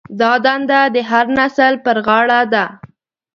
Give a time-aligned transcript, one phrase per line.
[0.19, 2.65] دا دنده د هر نسل پر غاړه ده.